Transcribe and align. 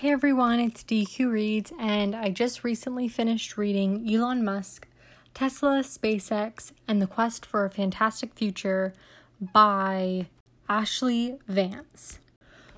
Hey 0.00 0.12
everyone, 0.12 0.60
it's 0.60 0.84
DQ 0.84 1.32
Reads, 1.32 1.72
and 1.80 2.14
I 2.14 2.28
just 2.28 2.62
recently 2.62 3.08
finished 3.08 3.56
reading 3.56 4.06
Elon 4.06 4.44
Musk, 4.44 4.86
Tesla, 5.32 5.82
SpaceX, 5.82 6.72
and 6.86 7.00
the 7.00 7.06
Quest 7.06 7.46
for 7.46 7.64
a 7.64 7.70
Fantastic 7.70 8.34
Future 8.34 8.92
by 9.40 10.26
Ashlee 10.68 11.38
Vance. 11.48 12.18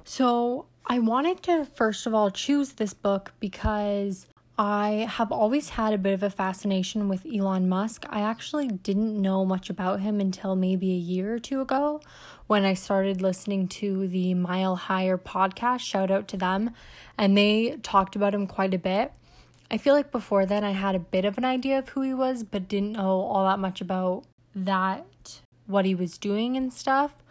So, 0.04 0.66
I 0.86 1.00
wanted 1.00 1.42
to 1.42 1.64
first 1.64 2.06
of 2.06 2.14
all 2.14 2.30
choose 2.30 2.75
this 2.75 2.95
book 2.95 3.32
because 3.41 4.29
I 4.61 5.06
have 5.09 5.30
always 5.30 5.68
had 5.68 5.93
a 5.93 5.98
bit 5.98 6.14
of 6.14 6.25
a 6.25 6.30
fascination 6.30 7.08
with 7.08 7.25
Elon 7.25 7.68
Musk. 7.68 8.04
I 8.08 8.22
actually 8.22 8.66
didn't 8.66 9.16
know 9.16 9.45
much 9.45 9.70
about 9.70 10.00
him 10.00 10.18
until 10.20 10.57
maybe 10.57 10.90
a 10.90 10.96
year 10.96 11.32
or 11.32 11.38
two 11.38 11.61
ago 11.61 12.00
when 12.48 12.64
I 12.64 12.75
started 12.75 13.22
listening 13.22 13.68
to 13.68 14.08
the 14.08 14.34
Mile 14.34 14.75
Higher 14.75 15.16
podcast. 15.16 15.80
Shout 15.80 16.11
out 16.11 16.26
to 16.29 16.36
them. 16.36 16.72
And 17.16 17.39
they 17.39 17.79
talked 17.84 18.17
about 18.17 18.34
him 18.34 18.48
quite 18.48 18.75
a 18.75 18.79
bit. 18.79 19.12
I 19.71 19.79
feel 19.79 19.94
like 19.94 20.11
before 20.11 20.44
then 20.44 20.64
I 20.64 20.72
had 20.72 20.96
a 20.96 21.00
bit 21.00 21.25
of 21.25 21.39
an 21.39 21.45
idea 21.45 21.79
of 21.79 21.90
who 21.90 22.00
he 22.00 22.12
was, 22.12 22.43
but 22.43 22.67
didn't 22.67 22.93
know 22.93 23.20
all 23.20 23.45
that 23.45 23.61
much 23.61 23.81
about 23.81 24.25
that, 24.56 25.40
what 25.67 25.84
he 25.84 25.95
was 25.95 26.18
doing 26.18 26.56
and 26.56 26.72
stuff. 26.72 27.22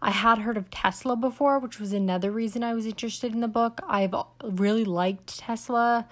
I 0.00 0.12
had 0.12 0.38
heard 0.38 0.56
of 0.56 0.70
Tesla 0.70 1.16
before, 1.16 1.58
which 1.58 1.80
was 1.80 1.92
another 1.92 2.30
reason 2.30 2.62
I 2.62 2.74
was 2.74 2.86
interested 2.86 3.32
in 3.32 3.40
the 3.40 3.48
book. 3.48 3.80
I've 3.88 4.14
really 4.44 4.84
liked 4.84 5.40
Tesla 5.40 6.06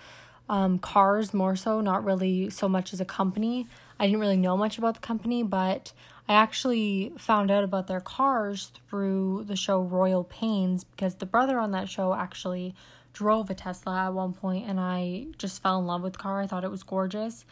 um, 0.49 0.79
cars 0.79 1.35
more 1.35 1.57
so, 1.57 1.81
not 1.81 2.05
really 2.05 2.51
so 2.51 2.69
much 2.69 2.93
as 2.93 3.01
a 3.01 3.05
company. 3.05 3.67
I 3.99 4.07
didn't 4.07 4.21
really 4.21 4.37
know 4.37 4.57
much 4.57 4.79
about 4.79 4.95
the 4.95 5.01
company, 5.01 5.43
but 5.43 5.93
I 6.29 6.35
actually 6.35 7.13
found 7.19 7.51
out 7.51 7.65
about 7.65 7.87
their 7.87 8.01
cars 8.01 8.73
through 8.89 9.45
the 9.47 9.57
show 9.57 9.81
Royal 9.81 10.25
Pains 10.25 10.85
because 10.85 11.17
the 11.17 11.27
brother 11.27 11.59
on 11.59 11.71
that 11.71 11.89
show 11.89 12.15
actually 12.15 12.75
drove 13.13 13.49
a 13.49 13.55
Tesla 13.55 14.07
at 14.07 14.13
one 14.13 14.35
point 14.35 14.69
and 14.69 14.79
I 14.79 15.27
just 15.39 15.63
fell 15.63 15.79
in 15.79 15.87
love 15.87 16.03
with 16.03 16.15
the 16.15 16.19
car. 16.19 16.41
I 16.41 16.47
thought 16.47 16.65
it 16.65 16.71
was 16.71 16.83
gorgeous. 16.83 17.45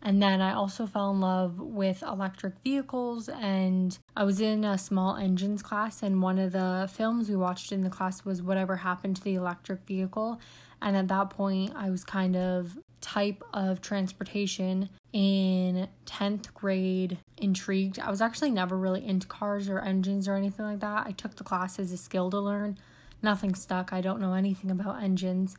And 0.00 0.22
then 0.22 0.40
I 0.40 0.54
also 0.54 0.86
fell 0.86 1.10
in 1.10 1.20
love 1.20 1.58
with 1.58 2.02
electric 2.02 2.54
vehicles 2.62 3.28
and 3.28 3.98
I 4.14 4.22
was 4.22 4.40
in 4.40 4.64
a 4.64 4.78
small 4.78 5.16
engines 5.16 5.60
class 5.60 6.04
and 6.04 6.22
one 6.22 6.38
of 6.38 6.52
the 6.52 6.88
films 6.92 7.28
we 7.28 7.34
watched 7.34 7.72
in 7.72 7.82
the 7.82 7.90
class 7.90 8.24
was 8.24 8.40
Whatever 8.40 8.76
Happened 8.76 9.16
to 9.16 9.24
the 9.24 9.34
Electric 9.34 9.80
Vehicle. 9.86 10.38
And 10.80 10.96
at 10.96 11.08
that 11.08 11.30
point, 11.30 11.72
I 11.76 11.90
was 11.90 12.04
kind 12.04 12.36
of 12.36 12.78
type 13.00 13.42
of 13.52 13.80
transportation 13.80 14.88
in 15.12 15.88
10th 16.06 16.52
grade 16.54 17.18
intrigued. 17.36 17.98
I 17.98 18.10
was 18.10 18.20
actually 18.20 18.50
never 18.50 18.76
really 18.76 19.06
into 19.06 19.26
cars 19.26 19.68
or 19.68 19.78
engines 19.78 20.28
or 20.28 20.34
anything 20.34 20.64
like 20.64 20.80
that. 20.80 21.06
I 21.06 21.12
took 21.12 21.36
the 21.36 21.44
class 21.44 21.78
as 21.78 21.92
a 21.92 21.96
skill 21.96 22.30
to 22.30 22.38
learn. 22.38 22.78
Nothing 23.22 23.54
stuck. 23.54 23.92
I 23.92 24.00
don't 24.00 24.20
know 24.20 24.34
anything 24.34 24.70
about 24.70 25.02
engines. 25.02 25.56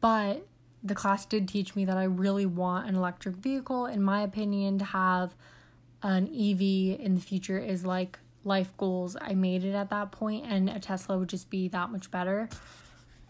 But 0.00 0.46
the 0.82 0.94
class 0.94 1.26
did 1.26 1.48
teach 1.48 1.76
me 1.76 1.84
that 1.84 1.96
I 1.96 2.04
really 2.04 2.46
want 2.46 2.88
an 2.88 2.96
electric 2.96 3.36
vehicle. 3.36 3.86
In 3.86 4.02
my 4.02 4.22
opinion, 4.22 4.78
to 4.78 4.84
have 4.84 5.34
an 6.02 6.28
EV 6.28 6.98
in 7.00 7.14
the 7.14 7.20
future 7.20 7.58
is 7.58 7.84
like 7.84 8.18
life 8.44 8.74
goals. 8.76 9.16
I 9.20 9.34
made 9.34 9.64
it 9.64 9.74
at 9.74 9.90
that 9.90 10.12
point, 10.12 10.46
and 10.46 10.70
a 10.70 10.78
Tesla 10.78 11.18
would 11.18 11.28
just 11.28 11.50
be 11.50 11.68
that 11.68 11.90
much 11.90 12.10
better. 12.10 12.48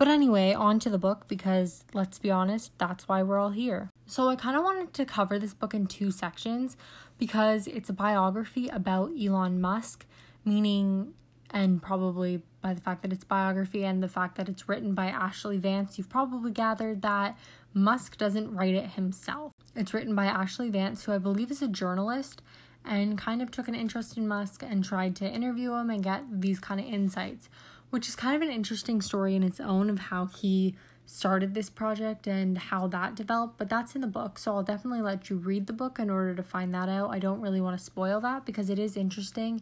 But 0.00 0.08
anyway, 0.08 0.54
on 0.54 0.78
to 0.78 0.88
the 0.88 0.96
book 0.96 1.28
because 1.28 1.84
let's 1.92 2.18
be 2.18 2.30
honest, 2.30 2.72
that's 2.78 3.06
why 3.06 3.22
we're 3.22 3.38
all 3.38 3.50
here. 3.50 3.90
So 4.06 4.30
I 4.30 4.34
kind 4.34 4.56
of 4.56 4.62
wanted 4.62 4.94
to 4.94 5.04
cover 5.04 5.38
this 5.38 5.52
book 5.52 5.74
in 5.74 5.86
two 5.86 6.10
sections 6.10 6.78
because 7.18 7.66
it's 7.66 7.90
a 7.90 7.92
biography 7.92 8.68
about 8.68 9.10
Elon 9.14 9.60
Musk, 9.60 10.06
meaning, 10.42 11.12
and 11.50 11.82
probably 11.82 12.40
by 12.62 12.72
the 12.72 12.80
fact 12.80 13.02
that 13.02 13.12
it's 13.12 13.24
biography 13.24 13.84
and 13.84 14.02
the 14.02 14.08
fact 14.08 14.38
that 14.38 14.48
it's 14.48 14.70
written 14.70 14.94
by 14.94 15.10
Ashlee 15.10 15.58
Vance, 15.58 15.98
you've 15.98 16.08
probably 16.08 16.50
gathered 16.50 17.02
that 17.02 17.36
Musk 17.74 18.16
doesn't 18.16 18.54
write 18.54 18.74
it 18.74 18.92
himself. 18.92 19.52
It's 19.76 19.92
written 19.92 20.14
by 20.14 20.28
Ashlee 20.28 20.70
Vance, 20.70 21.04
who 21.04 21.12
I 21.12 21.18
believe 21.18 21.50
is 21.50 21.60
a 21.60 21.68
journalist 21.68 22.40
and 22.86 23.18
kind 23.18 23.42
of 23.42 23.50
took 23.50 23.68
an 23.68 23.74
interest 23.74 24.16
in 24.16 24.26
Musk 24.26 24.62
and 24.62 24.82
tried 24.82 25.14
to 25.16 25.28
interview 25.28 25.74
him 25.74 25.90
and 25.90 26.02
get 26.02 26.40
these 26.40 26.58
kind 26.58 26.80
of 26.80 26.86
insights 26.86 27.50
which 27.90 28.08
is 28.08 28.16
kind 28.16 28.36
of 28.36 28.42
an 28.42 28.54
interesting 28.54 29.02
story 29.02 29.34
in 29.34 29.42
its 29.42 29.60
own 29.60 29.90
of 29.90 29.98
how 29.98 30.26
he 30.26 30.74
started 31.06 31.54
this 31.54 31.68
project 31.68 32.26
and 32.28 32.56
how 32.56 32.86
that 32.86 33.16
developed, 33.16 33.58
but 33.58 33.68
that's 33.68 33.94
in 33.96 34.00
the 34.00 34.06
book. 34.06 34.38
So 34.38 34.54
I'll 34.54 34.62
definitely 34.62 35.02
let 35.02 35.28
you 35.28 35.36
read 35.36 35.66
the 35.66 35.72
book 35.72 35.98
in 35.98 36.08
order 36.08 36.34
to 36.34 36.42
find 36.42 36.72
that 36.74 36.88
out. 36.88 37.10
I 37.10 37.18
don't 37.18 37.40
really 37.40 37.60
want 37.60 37.76
to 37.76 37.84
spoil 37.84 38.20
that 38.20 38.46
because 38.46 38.70
it 38.70 38.78
is 38.78 38.96
interesting 38.96 39.60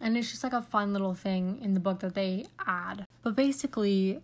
and 0.00 0.16
it's 0.16 0.30
just 0.30 0.44
like 0.44 0.52
a 0.52 0.62
fun 0.62 0.92
little 0.92 1.14
thing 1.14 1.58
in 1.62 1.74
the 1.74 1.80
book 1.80 2.00
that 2.00 2.14
they 2.14 2.46
add. 2.66 3.06
But 3.22 3.34
basically, 3.34 4.20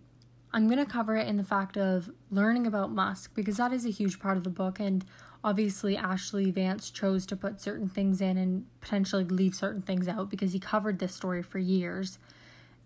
I'm 0.53 0.67
going 0.67 0.83
to 0.83 0.85
cover 0.85 1.17
it 1.17 1.27
in 1.27 1.37
the 1.37 1.43
fact 1.43 1.77
of 1.77 2.09
learning 2.29 2.67
about 2.67 2.91
Musk 2.91 3.33
because 3.33 3.57
that 3.57 3.73
is 3.73 3.85
a 3.85 3.89
huge 3.89 4.19
part 4.19 4.37
of 4.37 4.43
the 4.43 4.49
book 4.49 4.79
and 4.79 5.03
obviously 5.43 5.97
Ashlee 5.97 6.53
Vance 6.53 6.91
chose 6.91 7.25
to 7.25 7.35
put 7.35 7.59
certain 7.59 7.89
things 7.89 8.21
in 8.21 8.37
and 8.37 8.65
potentially 8.79 9.23
leave 9.23 9.55
certain 9.55 9.81
things 9.81 10.07
out 10.07 10.29
because 10.29 10.53
he 10.53 10.59
covered 10.59 10.99
this 10.99 11.15
story 11.15 11.41
for 11.41 11.57
years 11.57 12.19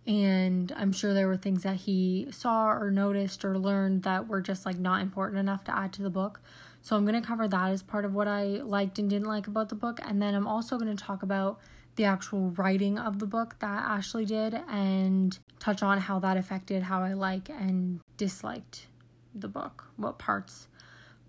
and 0.08 0.72
I'm 0.78 0.92
sure 0.92 1.14
there 1.14 1.28
were 1.28 1.38
things 1.38 1.64
that 1.64 1.78
he 1.78 2.28
saw 2.32 2.72
or 2.72 2.92
noticed 2.92 3.44
or 3.44 3.58
learned 3.58 4.04
that 4.04 4.28
were 4.28 4.42
just 4.42 4.66
like 4.66 4.78
not 4.78 5.02
important 5.02 5.40
enough 5.40 5.64
to 5.66 5.76
add 5.76 5.94
to 5.94 6.04
the 6.04 6.10
book. 6.10 6.42
So 6.82 6.96
I'm 6.96 7.06
going 7.06 7.20
to 7.20 7.28
cover 7.28 7.48
that 7.48 7.72
as 7.72 7.82
part 7.82 8.06
of 8.06 8.14
what 8.14 8.28
I 8.28 8.44
liked 8.44 9.00
and 9.00 9.10
didn't 9.10 9.28
like 9.28 9.48
about 9.48 9.70
the 9.70 9.76
book. 9.76 10.00
And 10.06 10.22
then 10.22 10.36
I'm 10.36 10.48
also 10.48 10.78
going 10.78 10.96
to 10.96 11.04
talk 11.04 11.24
about 11.24 11.60
the 11.96 12.04
actual 12.04 12.52
writing 12.52 13.00
of 13.00 13.18
the 13.18 13.26
book 13.26 13.56
that 13.60 13.86
Ashlee 13.86 14.28
did 14.28 14.54
and 14.70 15.38
touch 15.60 15.82
on 15.82 16.00
how 16.00 16.20
that 16.20 16.38
affected 16.38 16.84
how 16.84 17.02
I 17.02 17.14
like 17.14 17.50
and 17.50 18.02
disliked 18.18 18.88
the 19.34 19.48
book, 19.48 19.86
what 19.96 20.20
parts. 20.20 20.68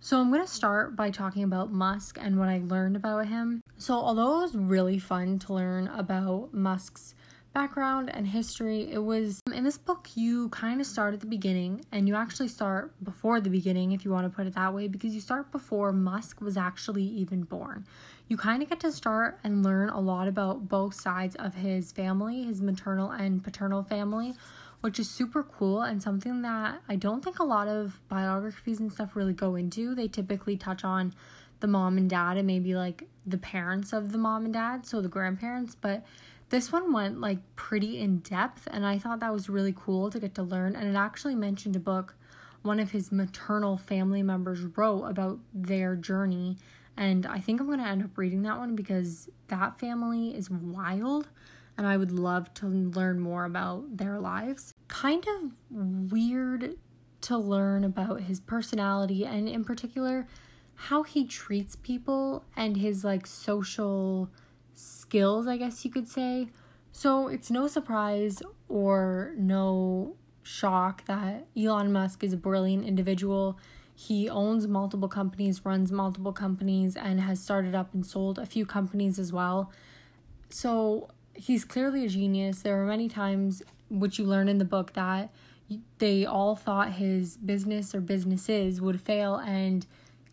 So 0.00 0.20
I'm 0.20 0.30
going 0.30 0.44
to 0.44 0.52
start 0.52 0.94
by 0.94 1.10
talking 1.10 1.42
about 1.42 1.72
Musk 1.72 2.18
and 2.20 2.38
what 2.38 2.48
I 2.48 2.60
learned 2.62 2.96
about 2.96 3.28
him. 3.28 3.62
So 3.78 3.94
although 3.94 4.38
it 4.38 4.42
was 4.42 4.54
really 4.54 4.98
fun 4.98 5.38
to 5.40 5.54
learn 5.54 5.88
about 5.88 6.52
Musk's 6.52 7.14
background 7.56 8.14
and 8.14 8.26
history. 8.26 8.86
It 8.92 9.02
was 9.02 9.40
in 9.50 9.64
this 9.64 9.78
book, 9.78 10.10
you 10.14 10.50
kind 10.50 10.78
of 10.78 10.86
start 10.86 11.14
at 11.14 11.20
the 11.20 11.26
beginning 11.26 11.86
and 11.90 12.06
you 12.06 12.14
actually 12.14 12.48
start 12.48 12.92
before 13.02 13.40
the 13.40 13.48
beginning, 13.48 13.92
if 13.92 14.04
you 14.04 14.10
want 14.10 14.30
to 14.30 14.36
put 14.36 14.46
it 14.46 14.54
that 14.56 14.74
way, 14.74 14.88
because 14.88 15.14
you 15.14 15.22
start 15.22 15.50
before 15.50 15.90
Musk 15.90 16.42
was 16.42 16.58
actually 16.58 17.04
even 17.04 17.44
born. 17.44 17.86
You 18.28 18.36
kind 18.36 18.62
of 18.62 18.68
get 18.68 18.80
to 18.80 18.92
start 18.92 19.38
and 19.42 19.64
learn 19.64 19.88
a 19.88 20.00
lot 20.00 20.28
about 20.28 20.68
both 20.68 20.92
sides 20.92 21.34
of 21.36 21.54
his 21.54 21.92
family, 21.92 22.44
his 22.44 22.60
maternal 22.60 23.10
and 23.10 23.42
paternal 23.42 23.82
family, 23.82 24.34
which 24.82 24.98
is 24.98 25.08
super 25.08 25.42
cool 25.42 25.80
and 25.80 26.02
something 26.02 26.42
that 26.42 26.82
I 26.90 26.96
don't 26.96 27.24
think 27.24 27.38
a 27.38 27.44
lot 27.44 27.68
of 27.68 28.02
biographies 28.10 28.80
and 28.80 28.92
stuff 28.92 29.16
really 29.16 29.32
go 29.32 29.54
into. 29.54 29.94
They 29.94 30.08
typically 30.08 30.58
touch 30.58 30.84
on 30.84 31.14
the 31.60 31.66
mom 31.66 31.96
and 31.96 32.10
dad 32.10 32.36
and 32.36 32.46
maybe 32.46 32.74
like 32.74 33.04
the 33.24 33.38
parents 33.38 33.94
of 33.94 34.12
the 34.12 34.18
mom 34.18 34.44
and 34.44 34.52
dad, 34.52 34.84
so 34.84 35.00
the 35.00 35.08
grandparents, 35.08 35.74
but 35.74 36.04
this 36.48 36.70
one 36.70 36.92
went 36.92 37.20
like 37.20 37.38
pretty 37.56 38.00
in 38.00 38.18
depth, 38.18 38.68
and 38.70 38.86
I 38.86 38.98
thought 38.98 39.20
that 39.20 39.32
was 39.32 39.48
really 39.48 39.74
cool 39.76 40.10
to 40.10 40.20
get 40.20 40.34
to 40.36 40.42
learn. 40.42 40.76
And 40.76 40.88
it 40.88 40.98
actually 40.98 41.34
mentioned 41.34 41.76
a 41.76 41.80
book 41.80 42.14
one 42.62 42.80
of 42.80 42.90
his 42.90 43.12
maternal 43.12 43.76
family 43.76 44.22
members 44.22 44.60
wrote 44.76 45.04
about 45.04 45.38
their 45.54 45.96
journey. 45.96 46.58
And 46.96 47.24
I 47.24 47.38
think 47.38 47.60
I'm 47.60 47.66
going 47.66 47.78
to 47.78 47.86
end 47.86 48.02
up 48.02 48.18
reading 48.18 48.42
that 48.42 48.58
one 48.58 48.74
because 48.74 49.28
that 49.48 49.78
family 49.78 50.36
is 50.36 50.50
wild 50.50 51.28
and 51.78 51.86
I 51.86 51.96
would 51.96 52.10
love 52.10 52.52
to 52.54 52.66
learn 52.66 53.20
more 53.20 53.44
about 53.44 53.98
their 53.98 54.18
lives. 54.18 54.74
Kind 54.88 55.26
of 55.28 55.52
weird 55.70 56.76
to 57.22 57.38
learn 57.38 57.84
about 57.84 58.22
his 58.22 58.40
personality 58.40 59.24
and, 59.24 59.48
in 59.48 59.64
particular, 59.64 60.26
how 60.74 61.02
he 61.02 61.26
treats 61.26 61.76
people 61.76 62.44
and 62.56 62.76
his 62.76 63.04
like 63.04 63.26
social 63.26 64.30
skills, 64.76 65.46
I 65.46 65.56
guess 65.56 65.84
you 65.84 65.90
could 65.90 66.08
say. 66.08 66.48
So 66.92 67.28
it's 67.28 67.50
no 67.50 67.66
surprise 67.66 68.42
or 68.68 69.34
no 69.36 70.14
shock 70.42 71.04
that 71.06 71.46
Elon 71.56 71.92
Musk 71.92 72.22
is 72.22 72.32
a 72.32 72.36
brilliant 72.36 72.84
individual. 72.84 73.58
He 73.94 74.28
owns 74.28 74.66
multiple 74.66 75.08
companies, 75.08 75.64
runs 75.64 75.90
multiple 75.90 76.32
companies, 76.32 76.96
and 76.96 77.20
has 77.20 77.40
started 77.40 77.74
up 77.74 77.92
and 77.94 78.06
sold 78.06 78.38
a 78.38 78.46
few 78.46 78.64
companies 78.64 79.18
as 79.18 79.32
well. 79.32 79.72
So 80.50 81.08
he's 81.34 81.64
clearly 81.64 82.04
a 82.04 82.08
genius. 82.08 82.62
There 82.62 82.80
are 82.82 82.86
many 82.86 83.08
times, 83.08 83.62
which 83.90 84.18
you 84.18 84.24
learn 84.24 84.48
in 84.48 84.58
the 84.58 84.64
book, 84.64 84.92
that 84.92 85.32
they 85.98 86.24
all 86.24 86.54
thought 86.54 86.92
his 86.92 87.36
business 87.36 87.94
or 87.94 88.00
businesses 88.00 88.80
would 88.80 89.00
fail, 89.00 89.36
and 89.36 89.86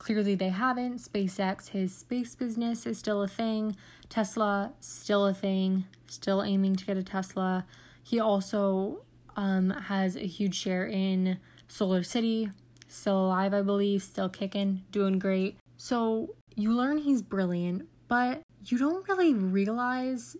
Clearly, 0.04 0.36
they 0.36 0.50
haven't. 0.50 1.00
SpaceX, 1.00 1.70
his 1.70 1.96
space 1.96 2.36
business 2.36 2.86
is 2.86 3.00
still 3.00 3.22
a 3.22 3.28
thing. 3.28 3.78
Tesla, 4.10 4.74
still 4.82 5.26
a 5.26 5.34
thing. 5.34 5.86
Still 6.08 6.44
aiming 6.44 6.76
to 6.76 6.86
get 6.86 6.98
a 6.98 7.04
Tesla. 7.04 7.66
He 8.04 8.20
also 8.20 9.06
um, 9.38 9.70
has 9.70 10.18
a 10.18 10.28
huge 10.28 10.56
share 10.56 10.86
in 10.86 11.38
SolarCity. 11.70 12.52
Still 12.90 13.28
alive, 13.28 13.54
I 13.54 13.62
believe. 13.62 14.04
Still 14.04 14.28
kicking. 14.28 14.84
Doing 14.92 15.20
great. 15.20 15.58
So 15.78 16.36
you 16.54 16.74
learn 16.74 16.98
he's 16.98 17.22
brilliant, 17.22 17.88
but 18.10 18.42
you 18.66 18.78
don't 18.78 19.08
really 19.08 19.34
realize 19.34 20.36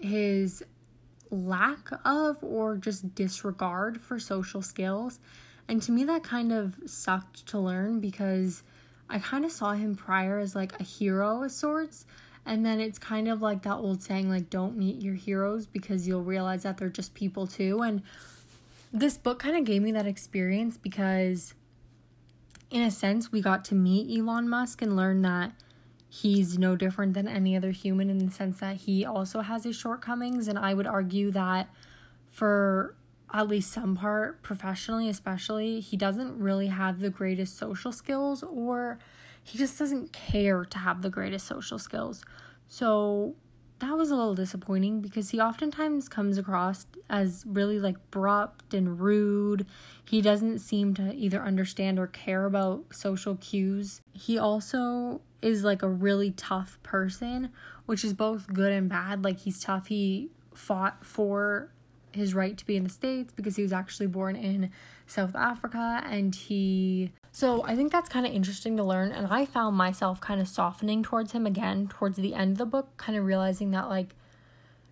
his 0.00 0.64
lack 1.30 1.90
of 2.04 2.38
or 2.42 2.76
just 2.76 3.14
disregard 3.14 4.00
for 4.00 4.18
social 4.18 4.62
skills. 4.62 5.20
And 5.68 5.80
to 5.82 5.92
me, 5.92 6.02
that 6.02 6.24
kind 6.24 6.50
of 6.50 6.74
sucked 6.86 7.46
to 7.46 7.60
learn 7.60 8.00
because 8.00 8.64
I 9.10 9.18
kind 9.18 9.44
of 9.44 9.52
saw 9.52 9.72
him 9.72 9.96
prior 9.96 10.38
as 10.38 10.54
like 10.54 10.78
a 10.80 10.84
hero 10.84 11.42
of 11.42 11.52
sorts. 11.52 12.06
And 12.46 12.64
then 12.64 12.80
it's 12.80 12.98
kind 12.98 13.28
of 13.28 13.42
like 13.42 13.62
that 13.62 13.74
old 13.74 14.02
saying, 14.02 14.30
like, 14.30 14.48
don't 14.48 14.76
meet 14.76 15.02
your 15.02 15.14
heroes 15.14 15.66
because 15.66 16.08
you'll 16.08 16.22
realize 16.22 16.62
that 16.62 16.78
they're 16.78 16.88
just 16.88 17.12
people 17.12 17.46
too. 17.46 17.82
And 17.82 18.02
this 18.92 19.18
book 19.18 19.38
kind 19.38 19.56
of 19.56 19.64
gave 19.64 19.82
me 19.82 19.92
that 19.92 20.06
experience 20.06 20.78
because, 20.78 21.54
in 22.70 22.82
a 22.82 22.90
sense, 22.90 23.30
we 23.30 23.42
got 23.42 23.64
to 23.66 23.74
meet 23.74 24.18
Elon 24.18 24.48
Musk 24.48 24.80
and 24.80 24.96
learn 24.96 25.20
that 25.22 25.52
he's 26.08 26.58
no 26.58 26.76
different 26.76 27.14
than 27.14 27.28
any 27.28 27.56
other 27.56 27.70
human 27.70 28.08
in 28.08 28.18
the 28.18 28.32
sense 28.32 28.58
that 28.60 28.76
he 28.76 29.04
also 29.04 29.42
has 29.42 29.64
his 29.64 29.76
shortcomings. 29.76 30.48
And 30.48 30.58
I 30.58 30.72
would 30.72 30.86
argue 30.86 31.30
that 31.32 31.68
for 32.30 32.94
at 33.32 33.48
least 33.48 33.72
some 33.72 33.96
part, 33.96 34.42
professionally 34.42 35.08
especially, 35.08 35.80
he 35.80 35.96
doesn't 35.96 36.38
really 36.38 36.68
have 36.68 37.00
the 37.00 37.10
greatest 37.10 37.56
social 37.56 37.92
skills 37.92 38.42
or 38.42 38.98
he 39.42 39.58
just 39.58 39.78
doesn't 39.78 40.12
care 40.12 40.64
to 40.64 40.78
have 40.78 41.02
the 41.02 41.10
greatest 41.10 41.46
social 41.46 41.78
skills. 41.78 42.24
So 42.68 43.34
that 43.80 43.96
was 43.96 44.10
a 44.10 44.16
little 44.16 44.34
disappointing 44.34 45.00
because 45.00 45.30
he 45.30 45.40
oftentimes 45.40 46.08
comes 46.08 46.38
across 46.38 46.86
as 47.08 47.44
really 47.46 47.80
like 47.80 47.96
abrupt 47.96 48.74
and 48.74 49.00
rude. 49.00 49.66
He 50.04 50.20
doesn't 50.20 50.58
seem 50.58 50.94
to 50.94 51.14
either 51.14 51.42
understand 51.42 51.98
or 51.98 52.06
care 52.06 52.44
about 52.44 52.84
social 52.92 53.36
cues. 53.36 54.02
He 54.12 54.38
also 54.38 55.22
is 55.40 55.64
like 55.64 55.82
a 55.82 55.88
really 55.88 56.30
tough 56.32 56.78
person, 56.82 57.50
which 57.86 58.04
is 58.04 58.12
both 58.12 58.52
good 58.52 58.72
and 58.72 58.88
bad. 58.88 59.24
Like 59.24 59.40
he's 59.40 59.60
tough. 59.60 59.86
He 59.86 60.30
fought 60.54 61.04
for 61.04 61.72
his 62.12 62.34
right 62.34 62.56
to 62.56 62.66
be 62.66 62.76
in 62.76 62.84
the 62.84 62.90
States 62.90 63.32
because 63.34 63.56
he 63.56 63.62
was 63.62 63.72
actually 63.72 64.06
born 64.06 64.36
in 64.36 64.70
South 65.06 65.34
Africa 65.34 66.02
and 66.06 66.34
he 66.34 67.12
so 67.32 67.64
I 67.64 67.76
think 67.76 67.92
that's 67.92 68.08
kind 68.08 68.26
of 68.26 68.32
interesting 68.32 68.76
to 68.76 68.82
learn. 68.82 69.12
And 69.12 69.28
I 69.28 69.44
found 69.44 69.76
myself 69.76 70.20
kind 70.20 70.40
of 70.40 70.48
softening 70.48 71.02
towards 71.02 71.32
him 71.32 71.46
again 71.46 71.88
towards 71.88 72.16
the 72.16 72.34
end 72.34 72.52
of 72.52 72.58
the 72.58 72.66
book 72.66 72.96
kind 72.96 73.16
of 73.16 73.24
realizing 73.24 73.70
that 73.70 73.88
like 73.88 74.14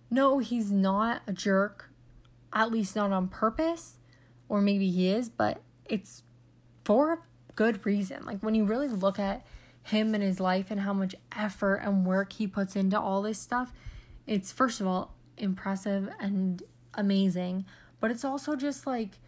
no 0.09 0.39
he's 0.39 0.71
not 0.71 1.21
a 1.27 1.33
jerk 1.33 1.89
at 2.53 2.71
least 2.71 2.95
not 2.95 3.11
on 3.11 3.27
purpose 3.27 3.97
or 4.47 4.61
maybe 4.61 4.89
he 4.89 5.09
is 5.09 5.29
but 5.29 5.61
it's 5.85 6.23
for 6.83 7.13
a 7.13 7.19
good 7.55 7.85
reason. 7.85 8.25
Like 8.25 8.39
when 8.39 8.55
you 8.55 8.63
really 8.63 8.87
look 8.87 9.19
at 9.19 9.45
him 9.83 10.13
and 10.13 10.23
his 10.23 10.39
life 10.39 10.71
and 10.71 10.81
how 10.81 10.93
much 10.93 11.15
effort 11.37 11.75
and 11.77 12.05
work 12.05 12.33
he 12.33 12.47
puts 12.47 12.75
into 12.75 12.99
all 12.99 13.21
this 13.21 13.39
stuff 13.39 13.73
it's 14.29 14.51
first 14.51 14.79
of 14.79 14.85
all 14.85 15.15
impressive 15.37 16.07
and 16.19 16.61
amazing 16.95 17.65
but 17.99 18.11
it's 18.11 18.23
also 18.23 18.55
just 18.55 18.87
like 18.87 19.19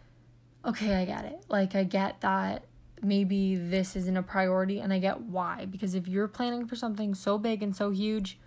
okay, 0.64 0.94
I 0.94 1.04
get 1.04 1.24
it. 1.24 1.44
Like, 1.48 1.74
I 1.74 1.84
get 1.84 2.20
that 2.20 2.64
maybe 3.02 3.56
this 3.56 3.96
isn't 3.96 4.16
a 4.16 4.22
priority, 4.22 4.80
and 4.80 4.92
I 4.92 4.98
get 4.98 5.20
why. 5.20 5.66
Because 5.66 5.94
if 5.94 6.06
you're 6.06 6.28
planning 6.28 6.66
for 6.66 6.76
something 6.76 7.14
so 7.14 7.38
big 7.38 7.62
and 7.62 7.74
so 7.74 7.90
huge, 7.90 8.38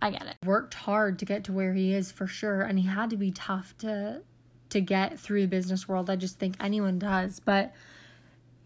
I 0.00 0.10
get 0.10 0.26
it. 0.26 0.36
Worked 0.44 0.74
hard 0.74 1.18
to 1.20 1.24
get 1.24 1.44
to 1.44 1.52
where 1.52 1.74
he 1.74 1.94
is 1.94 2.12
for 2.12 2.26
sure, 2.26 2.62
and 2.62 2.78
he 2.78 2.86
had 2.86 3.10
to 3.10 3.16
be 3.16 3.30
tough 3.30 3.76
to 3.78 4.22
to 4.68 4.80
get 4.80 5.18
through 5.18 5.42
the 5.42 5.48
business 5.48 5.88
world. 5.88 6.10
I 6.10 6.16
just 6.16 6.38
think 6.38 6.56
anyone 6.58 6.98
does, 6.98 7.40
but 7.40 7.72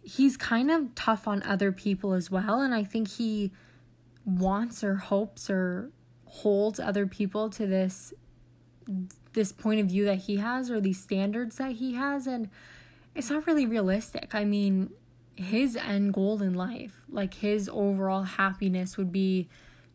he's 0.03 0.37
kind 0.37 0.71
of 0.71 0.95
tough 0.95 1.29
on 1.29 1.43
other 1.43 1.73
people 1.73 2.15
as 2.15 2.31
well, 2.31 2.61
and 2.61 2.75
I 2.75 2.85
think 2.85 3.09
he 3.09 3.53
wants 4.25 4.83
or 4.83 4.97
hopes 4.97 5.49
or 5.49 5.91
holds 6.25 6.79
other 6.79 7.07
people 7.07 7.51
to 7.51 7.67
this 7.67 8.13
this 9.33 9.53
point 9.53 9.81
of 9.81 9.87
view 9.87 10.05
that 10.05 10.19
he 10.19 10.37
has 10.37 10.71
or 10.71 10.81
these 10.81 11.01
standards 11.03 11.57
that 11.57 11.73
he 11.73 11.95
has 11.95 12.27
and 12.27 12.49
it's 13.15 13.31
not 13.31 13.47
really 13.47 13.67
realistic. 13.67 14.35
I 14.35 14.45
mean, 14.45 14.91
his 15.37 15.77
end 15.77 16.13
goal 16.15 16.43
in 16.43 16.55
life, 16.55 17.01
like 17.09 17.35
his 17.35 17.69
overall 17.73 18.23
happiness 18.23 18.97
would 18.97 19.13
be 19.13 19.49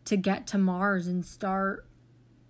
to 0.05 0.17
get 0.17 0.47
to 0.47 0.57
Mars 0.57 1.07
and 1.07 1.25
start 1.25 1.85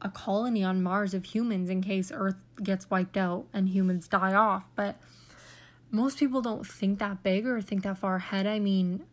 a 0.02 0.10
colony 0.10 0.64
on 0.64 0.84
Mars 0.84 1.14
of 1.14 1.26
humans 1.26 1.70
in 1.70 1.82
case 1.82 2.12
Earth 2.14 2.36
gets 2.62 2.90
wiped 2.90 3.18
out 3.18 3.46
and 3.54 3.70
humans 3.70 4.08
die 4.08 4.34
off. 4.34 4.64
But 4.76 4.98
most 5.92 6.18
people 6.18 6.42
don't 6.42 6.66
think 6.66 7.00
that 7.00 7.24
big 7.24 7.46
or 7.46 7.62
think 7.62 7.84
that 7.84 7.98
far 7.98 8.18
ahead. 8.18 8.46
I 8.48 8.60
mean, 8.60 9.06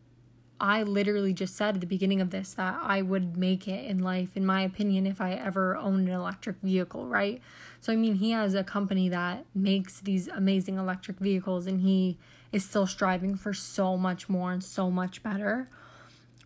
I 0.62 0.84
literally 0.84 1.34
just 1.34 1.56
said 1.56 1.74
at 1.74 1.80
the 1.80 1.88
beginning 1.88 2.20
of 2.20 2.30
this 2.30 2.54
that 2.54 2.78
I 2.80 3.02
would 3.02 3.36
make 3.36 3.66
it 3.66 3.84
in 3.84 3.98
life, 3.98 4.36
in 4.36 4.46
my 4.46 4.62
opinion, 4.62 5.08
if 5.08 5.20
I 5.20 5.32
ever 5.32 5.76
owned 5.76 6.08
an 6.08 6.14
electric 6.14 6.56
vehicle, 6.62 7.08
right? 7.08 7.42
So, 7.80 7.92
I 7.92 7.96
mean, 7.96 8.14
he 8.14 8.30
has 8.30 8.54
a 8.54 8.62
company 8.62 9.08
that 9.08 9.44
makes 9.56 9.98
these 9.98 10.28
amazing 10.28 10.78
electric 10.78 11.18
vehicles 11.18 11.66
and 11.66 11.80
he 11.80 12.16
is 12.52 12.64
still 12.64 12.86
striving 12.86 13.34
for 13.34 13.52
so 13.52 13.96
much 13.96 14.28
more 14.28 14.52
and 14.52 14.62
so 14.62 14.88
much 14.88 15.20
better, 15.24 15.68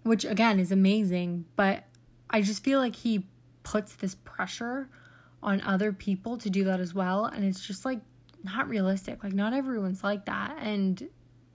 which 0.03 0.25
again 0.25 0.59
is 0.59 0.73
amazing. 0.73 1.45
But 1.55 1.85
I 2.31 2.41
just 2.41 2.65
feel 2.65 2.79
like 2.79 2.97
he 2.97 3.27
puts 3.65 3.95
this 3.95 4.15
pressure 4.15 4.89
on 5.43 5.61
other 5.61 5.93
people 5.93 6.39
to 6.39 6.49
do 6.49 6.65
that 6.65 6.81
as 6.81 6.95
well. 6.95 7.27
And 7.27 7.45
it's 7.45 7.67
just 7.67 7.85
like 7.85 8.01
not 8.43 8.67
realistic. 8.67 9.23
Like, 9.23 9.35
not 9.35 9.53
everyone's 9.53 10.03
like 10.03 10.25
that. 10.25 10.57
And 10.59 11.07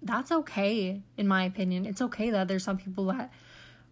that's 0.01 0.31
okay, 0.31 1.01
in 1.17 1.27
my 1.27 1.43
opinion. 1.43 1.85
It's 1.85 2.01
okay 2.01 2.29
that 2.31 2.47
there's 2.47 2.63
some 2.63 2.77
people 2.77 3.05
that 3.05 3.31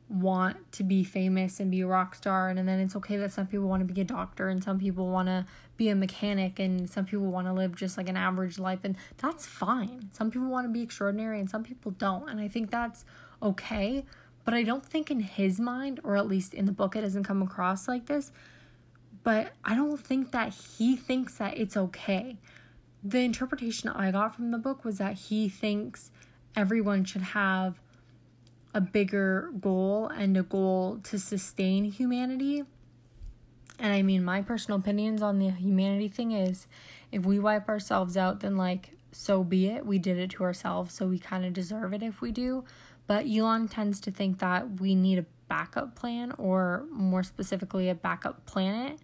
want 0.10 0.72
to 0.72 0.84
be 0.84 1.04
famous 1.04 1.60
and 1.60 1.70
be 1.70 1.82
a 1.82 1.88
rock 1.88 2.16
star 2.16 2.50
and, 2.50 2.58
and 2.58 2.68
then 2.68 2.80
it's 2.80 2.96
okay 2.96 3.16
that 3.18 3.32
some 3.32 3.46
people 3.46 3.68
want 3.68 3.88
to 3.88 3.94
be 3.94 4.02
a 4.02 4.04
doctor 4.04 4.50
and 4.50 4.64
some 4.64 4.80
people 4.80 5.08
want 5.08 5.28
to 5.28 5.46
be 5.78 5.88
a 5.88 5.96
mechanic 5.96 6.58
and 6.58 6.90
some 6.90 7.06
people 7.06 7.28
want 7.28 7.46
to 7.46 7.54
live 7.54 7.76
just 7.76 7.96
like 7.96 8.10
an 8.10 8.18
average 8.18 8.58
life 8.58 8.80
and 8.84 8.98
that's 9.18 9.46
fine. 9.46 10.10
Some 10.12 10.32
people 10.32 10.48
want 10.48 10.66
to 10.66 10.74
be 10.74 10.82
extraordinary 10.82 11.40
and 11.40 11.48
some 11.48 11.64
people 11.64 11.92
don't 11.92 12.28
and 12.28 12.40
i 12.40 12.48
think 12.48 12.72
that's 12.72 13.06
okay. 13.42 14.04
But 14.46 14.56
i 14.56 14.64
don't 14.64 14.84
think 14.84 15.12
in 15.12 15.20
his 15.20 15.60
mind 15.60 16.00
or 16.04 16.18
at 16.18 16.26
least 16.26 16.56
in 16.56 16.66
the 16.66 16.72
book 16.72 16.96
it 16.96 17.02
doesn't 17.02 17.24
come 17.24 17.44
across 17.44 17.88
like 17.88 18.08
this 18.08 18.32
but 19.22 19.52
i 19.64 19.76
don't 19.76 20.00
think 20.00 20.32
that 20.32 20.54
he 20.54 20.96
thinks 20.96 21.36
that 21.36 21.56
it's 21.56 21.78
okay 21.78 22.38
the 23.04 23.20
interpretation 23.20 23.90
i 23.90 24.12
got 24.12 24.36
from 24.36 24.52
the 24.52 24.58
book 24.58 24.84
was 24.84 24.98
that 24.98 25.14
he 25.14 25.48
thinks 25.48 26.12
everyone 26.56 27.04
should 27.04 27.22
have 27.22 27.80
a 28.74 28.82
bigger 28.82 29.52
goal 29.60 30.08
and 30.08 30.38
a 30.38 30.44
goal 30.44 31.00
to 31.04 31.18
sustain 31.18 31.86
humanity. 31.86 32.64
And 33.80 33.94
I 33.94 34.02
mean, 34.02 34.24
my 34.24 34.42
personal 34.42 34.80
opinions 34.80 35.22
on 35.22 35.40
the 35.40 35.50
humanity 35.52 36.08
thing 36.08 36.34
is 36.34 36.68
if 37.12 37.26
we 37.26 37.40
wipe 37.40 37.70
ourselves 37.70 38.18
out, 38.18 38.42
then 38.42 38.58
like, 38.58 38.92
so 39.12 39.44
be 39.44 39.68
it. 39.68 39.86
We 39.86 39.98
did 39.98 40.18
it 40.18 40.32
to 40.32 40.44
ourselves, 40.44 40.94
so 40.94 41.08
we 41.08 41.18
kind 41.18 41.46
of 41.46 41.54
deserve 41.54 41.94
it 41.94 42.04
if 42.04 42.22
we 42.22 42.32
do. 42.32 42.64
But 43.08 43.26
Elon 43.26 43.68
tends 43.68 44.00
to 44.02 44.12
think 44.12 44.38
that 44.40 44.80
we 44.80 44.94
need 44.94 45.18
a 45.18 45.26
backup 45.48 45.96
plan, 45.96 46.34
or 46.38 46.86
more 46.92 47.24
specifically, 47.24 47.90
a 47.90 47.96
backup 47.96 48.46
planet. 48.46 49.00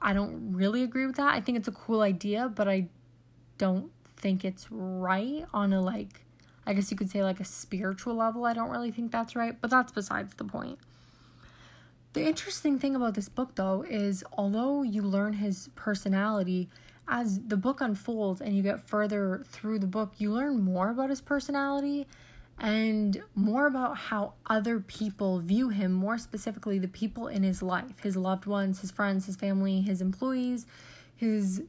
I 0.00 0.12
don't 0.12 0.52
really 0.52 0.82
agree 0.82 1.06
with 1.06 1.16
that. 1.16 1.34
I 1.34 1.40
think 1.40 1.58
it's 1.58 1.68
a 1.68 1.72
cool 1.72 2.00
idea, 2.00 2.48
but 2.48 2.68
I 2.68 2.88
don't 3.58 3.90
think 4.16 4.44
it's 4.44 4.66
right 4.70 5.44
on 5.52 5.72
a 5.72 5.80
like 5.80 6.22
I 6.66 6.74
guess 6.74 6.90
you 6.90 6.96
could 6.96 7.10
say 7.10 7.22
like 7.22 7.40
a 7.40 7.44
spiritual 7.44 8.14
level. 8.14 8.44
I 8.44 8.52
don't 8.52 8.70
really 8.70 8.90
think 8.90 9.10
that's 9.10 9.34
right, 9.34 9.60
but 9.60 9.70
that's 9.70 9.92
besides 9.92 10.34
the 10.34 10.44
point. 10.44 10.78
The 12.12 12.24
interesting 12.24 12.78
thing 12.78 12.94
about 12.94 13.14
this 13.14 13.28
book, 13.28 13.54
though, 13.54 13.84
is 13.88 14.22
although 14.36 14.82
you 14.82 15.02
learn 15.02 15.34
his 15.34 15.70
personality, 15.74 16.68
as 17.08 17.40
the 17.40 17.56
book 17.56 17.80
unfolds 17.80 18.40
and 18.40 18.56
you 18.56 18.62
get 18.62 18.86
further 18.86 19.44
through 19.48 19.78
the 19.78 19.86
book, 19.86 20.12
you 20.18 20.30
learn 20.30 20.62
more 20.62 20.90
about 20.90 21.10
his 21.10 21.20
personality 21.20 22.06
and 22.62 23.20
more 23.34 23.66
about 23.66 23.96
how 23.96 24.34
other 24.46 24.78
people 24.78 25.40
view 25.40 25.70
him, 25.70 25.92
more 25.92 26.16
specifically, 26.16 26.78
the 26.78 26.86
people 26.86 27.26
in 27.26 27.42
his 27.42 27.60
life 27.60 27.98
his 28.02 28.16
loved 28.16 28.46
ones, 28.46 28.80
his 28.80 28.92
friends, 28.92 29.26
his 29.26 29.34
family, 29.34 29.80
his 29.80 30.00
employees, 30.00 30.64
his, 31.16 31.62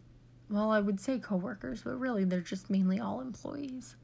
well, 0.52 0.70
I 0.70 0.80
would 0.80 1.00
say 1.00 1.18
coworkers, 1.18 1.82
but 1.82 2.00
really 2.00 2.26
they're 2.26 2.42
just 2.42 2.70
mainly 2.70 3.00
all 3.00 3.22
employees. 3.22 3.96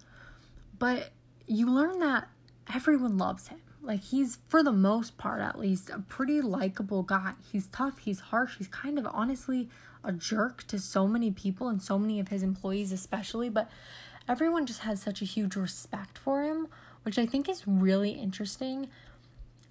But 0.80 1.12
you 1.46 1.70
learn 1.70 2.00
that 2.00 2.28
everyone 2.74 3.20
loves 3.20 3.50
him. 3.50 3.60
Like 3.84 4.02
he's 4.02 4.40
for 4.48 4.64
the 4.64 4.74
most 4.74 5.18
part 5.18 5.42
at 5.42 5.60
least 5.60 5.92
a 5.92 6.00
pretty 6.00 6.42
likable 6.42 7.04
guy. 7.04 7.34
He's 7.52 7.68
tough, 7.68 8.00
he's 8.00 8.20
harsh, 8.20 8.58
he's 8.58 8.68
kind 8.68 8.98
of 8.98 9.08
honestly 9.12 9.70
a 10.04 10.12
jerk 10.12 10.66
to 10.68 10.80
so 10.80 11.08
many 11.08 11.30
people 11.30 11.68
and 11.68 11.82
so 11.82 12.00
many 12.00 12.20
of 12.20 12.30
his 12.30 12.42
employees 12.42 12.92
especially, 12.92 13.50
but 13.50 13.70
everyone 14.28 14.66
just 14.66 14.82
has 14.82 15.02
such 15.02 15.22
a 15.22 15.26
huge 15.26 15.56
respect 15.56 16.18
for 16.18 16.44
him, 16.44 16.68
which 17.10 17.18
I 17.18 17.26
think 17.26 17.50
is 17.50 17.68
really 17.68 18.12
interesting. 18.12 18.88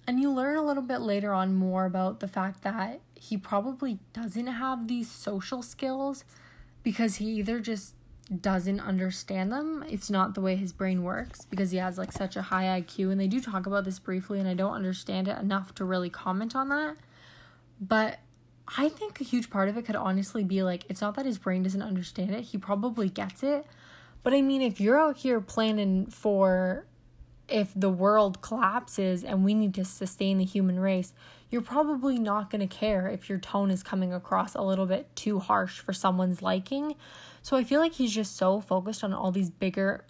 And 0.05 0.19
you 0.19 0.29
learn 0.29 0.57
a 0.57 0.61
little 0.61 0.83
bit 0.83 0.99
later 0.99 1.31
on 1.31 1.55
more 1.55 1.85
about 1.85 2.19
the 2.19 2.27
fact 2.27 2.63
that 2.63 2.99
he 3.15 3.37
probably 3.37 3.97
doesn't 4.11 4.47
have 4.47 4.89
these 4.89 5.09
social 5.09 5.61
skills 5.61 6.25
because 6.83 7.15
he 7.15 7.27
either 7.35 7.61
just 7.61 7.93
doesn't 8.41 8.81
understand 8.81 9.53
them. 9.53 9.85
It's 9.87 10.09
not 10.09 10.35
the 10.35 10.41
way 10.41 10.57
his 10.57 10.73
brain 10.73 11.01
works 11.01 11.45
because 11.45 11.71
he 11.71 11.77
has 11.77 11.97
like 11.97 12.11
such 12.11 12.35
a 12.35 12.41
high 12.41 12.81
IQ 12.81 13.09
and 13.09 13.21
they 13.21 13.27
do 13.27 13.39
talk 13.39 13.65
about 13.65 13.85
this 13.85 13.99
briefly 13.99 14.41
and 14.41 14.49
I 14.49 14.53
don't 14.53 14.73
understand 14.73 15.29
it 15.29 15.37
enough 15.37 15.73
to 15.75 15.85
really 15.85 16.09
comment 16.09 16.57
on 16.57 16.67
that. 16.67 16.97
But 17.79 18.19
I 18.77 18.89
think 18.89 19.21
a 19.21 19.23
huge 19.23 19.49
part 19.49 19.69
of 19.69 19.77
it 19.77 19.85
could 19.85 19.95
honestly 19.95 20.43
be 20.43 20.61
like, 20.61 20.83
it's 20.89 20.99
not 20.99 21.15
that 21.15 21.25
his 21.25 21.37
brain 21.37 21.63
doesn't 21.63 21.81
understand 21.81 22.31
it, 22.31 22.41
he 22.41 22.57
probably 22.57 23.07
gets 23.07 23.43
it. 23.43 23.65
But 24.23 24.33
I 24.33 24.41
mean, 24.41 24.61
if 24.61 24.81
you're 24.81 24.99
out 24.99 25.15
here 25.15 25.39
planning 25.39 26.07
for 26.07 26.85
if 27.51 27.71
the 27.75 27.89
world 27.89 28.41
collapses 28.41 29.23
and 29.23 29.43
we 29.43 29.53
need 29.53 29.73
to 29.75 29.85
sustain 29.85 30.37
the 30.37 30.45
human 30.45 30.79
race, 30.79 31.13
you're 31.49 31.61
probably 31.61 32.19
not 32.19 32.49
going 32.49 32.67
to 32.67 32.75
care 32.75 33.07
if 33.07 33.29
your 33.29 33.39
tone 33.39 33.71
is 33.71 33.83
coming 33.83 34.13
across 34.13 34.55
a 34.55 34.61
little 34.61 34.85
bit 34.85 35.15
too 35.15 35.39
harsh 35.39 35.79
for 35.79 35.93
someone's 35.93 36.41
liking. 36.41 36.95
So 37.41 37.57
I 37.57 37.63
feel 37.63 37.79
like 37.79 37.93
he's 37.93 38.13
just 38.13 38.37
so 38.37 38.61
focused 38.61 39.03
on 39.03 39.13
all 39.13 39.31
these 39.31 39.49
bigger, 39.49 40.05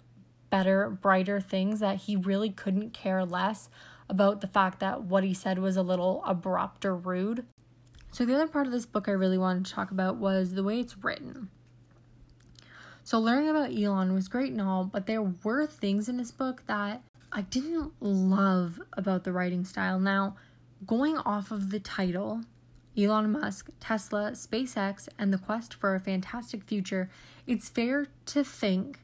better, 0.50 0.90
brighter 0.90 1.40
things 1.40 1.80
that 1.80 1.98
he 1.98 2.16
really 2.16 2.50
couldn't 2.50 2.92
care 2.92 3.24
less 3.24 3.70
about 4.08 4.40
the 4.40 4.46
fact 4.46 4.80
that 4.80 5.02
what 5.04 5.24
he 5.24 5.32
said 5.32 5.58
was 5.58 5.76
a 5.76 5.82
little 5.82 6.22
abrupt 6.26 6.84
or 6.84 6.96
rude. 6.96 7.46
So, 8.12 8.24
the 8.24 8.34
other 8.34 8.48
part 8.48 8.66
of 8.66 8.72
this 8.72 8.86
book 8.86 9.08
I 9.08 9.12
really 9.12 9.38
wanted 9.38 9.66
to 9.66 9.72
talk 9.72 9.92
about 9.92 10.16
was 10.16 10.54
the 10.54 10.64
way 10.64 10.80
it's 10.80 10.98
written. 10.98 11.48
So, 13.04 13.20
learning 13.20 13.48
about 13.48 13.72
Elon 13.72 14.12
was 14.12 14.26
great 14.26 14.50
and 14.50 14.60
all, 14.60 14.84
but 14.84 15.06
there 15.06 15.22
were 15.22 15.64
things 15.66 16.08
in 16.08 16.16
this 16.16 16.32
book 16.32 16.64
that 16.66 17.02
I 17.32 17.42
didn't 17.42 17.92
love 18.00 18.80
about 18.94 19.24
the 19.24 19.32
writing 19.32 19.64
style. 19.64 20.00
Now, 20.00 20.36
going 20.86 21.16
off 21.18 21.50
of 21.50 21.70
the 21.70 21.78
title, 21.78 22.42
Elon 22.98 23.30
Musk, 23.32 23.70
Tesla, 23.78 24.32
SpaceX, 24.32 25.08
and 25.18 25.32
the 25.32 25.38
quest 25.38 25.74
for 25.74 25.94
a 25.94 26.00
fantastic 26.00 26.64
future, 26.64 27.08
it's 27.46 27.68
fair 27.68 28.08
to 28.26 28.42
think 28.42 29.00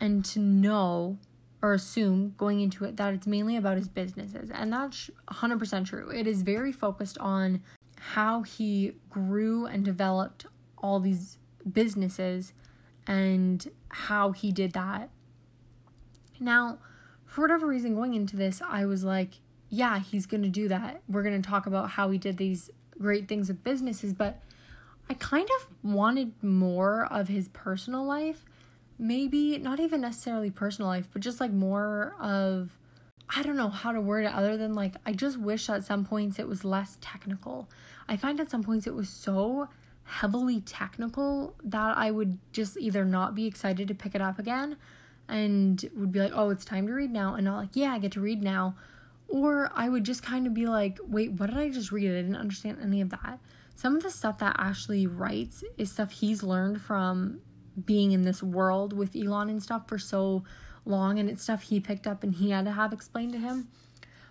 and 0.00 0.24
to 0.24 0.40
know 0.40 1.18
or 1.62 1.72
assume 1.72 2.34
going 2.36 2.60
into 2.60 2.84
it 2.84 2.96
that 2.96 3.14
it's 3.14 3.26
mainly 3.26 3.56
about 3.56 3.76
his 3.76 3.88
businesses. 3.88 4.50
And 4.50 4.72
that's 4.72 5.08
100% 5.28 5.86
true. 5.86 6.10
It 6.10 6.26
is 6.26 6.42
very 6.42 6.72
focused 6.72 7.16
on 7.18 7.62
how 7.98 8.42
he 8.42 8.92
grew 9.08 9.64
and 9.64 9.84
developed 9.84 10.44
all 10.76 11.00
these 11.00 11.38
businesses 11.72 12.52
and 13.06 13.70
how 13.88 14.32
he 14.32 14.52
did 14.52 14.72
that. 14.72 15.08
Now, 16.38 16.78
for 17.34 17.40
whatever 17.40 17.66
reason, 17.66 17.96
going 17.96 18.14
into 18.14 18.36
this, 18.36 18.62
I 18.64 18.86
was 18.86 19.02
like, 19.02 19.40
yeah, 19.68 19.98
he's 19.98 20.24
going 20.24 20.44
to 20.44 20.48
do 20.48 20.68
that. 20.68 21.02
We're 21.08 21.24
going 21.24 21.42
to 21.42 21.48
talk 21.48 21.66
about 21.66 21.90
how 21.90 22.08
he 22.10 22.16
did 22.16 22.36
these 22.36 22.70
great 22.96 23.26
things 23.26 23.48
with 23.48 23.64
businesses, 23.64 24.12
but 24.12 24.40
I 25.10 25.14
kind 25.14 25.48
of 25.58 25.68
wanted 25.82 26.32
more 26.44 27.06
of 27.12 27.26
his 27.26 27.48
personal 27.48 28.04
life. 28.04 28.44
Maybe 29.00 29.58
not 29.58 29.80
even 29.80 30.00
necessarily 30.00 30.52
personal 30.52 30.88
life, 30.88 31.08
but 31.12 31.22
just 31.22 31.40
like 31.40 31.50
more 31.50 32.14
of 32.20 32.78
I 33.28 33.42
don't 33.42 33.56
know 33.56 33.68
how 33.68 33.90
to 33.90 34.00
word 34.00 34.26
it 34.26 34.32
other 34.32 34.56
than 34.56 34.74
like 34.74 34.94
I 35.04 35.12
just 35.12 35.36
wish 35.36 35.68
at 35.68 35.82
some 35.82 36.04
points 36.04 36.38
it 36.38 36.46
was 36.46 36.64
less 36.64 36.98
technical. 37.00 37.68
I 38.08 38.16
find 38.16 38.38
at 38.38 38.48
some 38.48 38.62
points 38.62 38.86
it 38.86 38.94
was 38.94 39.08
so 39.08 39.68
heavily 40.04 40.60
technical 40.60 41.56
that 41.64 41.98
I 41.98 42.12
would 42.12 42.38
just 42.52 42.76
either 42.78 43.04
not 43.04 43.34
be 43.34 43.46
excited 43.46 43.88
to 43.88 43.94
pick 43.94 44.14
it 44.14 44.20
up 44.20 44.38
again 44.38 44.76
and 45.28 45.84
would 45.96 46.12
be 46.12 46.20
like, 46.20 46.32
"Oh, 46.34 46.50
it's 46.50 46.64
time 46.64 46.86
to 46.86 46.92
read 46.92 47.10
now." 47.10 47.34
And 47.34 47.44
not 47.44 47.56
like, 47.56 47.74
"Yeah, 47.76 47.92
I 47.92 47.98
get 47.98 48.12
to 48.12 48.20
read 48.20 48.42
now." 48.42 48.76
Or 49.28 49.70
I 49.74 49.88
would 49.88 50.04
just 50.04 50.22
kind 50.22 50.46
of 50.46 50.54
be 50.54 50.66
like, 50.66 50.98
"Wait, 51.06 51.32
what 51.32 51.50
did 51.50 51.58
I 51.58 51.70
just 51.70 51.92
read? 51.92 52.10
I 52.10 52.14
didn't 52.14 52.36
understand 52.36 52.78
any 52.82 53.00
of 53.00 53.10
that." 53.10 53.40
Some 53.74 53.96
of 53.96 54.02
the 54.02 54.10
stuff 54.10 54.38
that 54.38 54.56
Ashlee 54.56 55.08
writes 55.10 55.64
is 55.76 55.90
stuff 55.90 56.12
he's 56.12 56.42
learned 56.42 56.80
from 56.80 57.40
being 57.84 58.12
in 58.12 58.22
this 58.22 58.42
world 58.42 58.92
with 58.92 59.16
Elon 59.16 59.50
and 59.50 59.62
stuff 59.62 59.88
for 59.88 59.98
so 59.98 60.44
long 60.86 61.18
and 61.18 61.28
it's 61.28 61.42
stuff 61.42 61.62
he 61.62 61.80
picked 61.80 62.06
up 62.06 62.22
and 62.22 62.34
he 62.34 62.50
had 62.50 62.64
to 62.66 62.72
have 62.72 62.92
explained 62.92 63.32
to 63.32 63.38
him. 63.38 63.68